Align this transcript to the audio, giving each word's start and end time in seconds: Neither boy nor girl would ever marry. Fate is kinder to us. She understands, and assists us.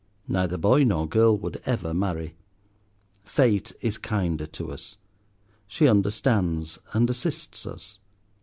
Neither 0.27 0.57
boy 0.57 0.83
nor 0.83 1.07
girl 1.07 1.37
would 1.37 1.61
ever 1.63 1.93
marry. 1.93 2.33
Fate 3.23 3.71
is 3.81 3.99
kinder 3.99 4.47
to 4.47 4.71
us. 4.71 4.97
She 5.67 5.87
understands, 5.87 6.79
and 6.93 7.07
assists 7.07 7.67
us. 7.67 7.99